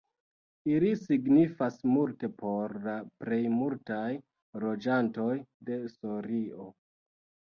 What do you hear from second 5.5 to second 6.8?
de Sorio.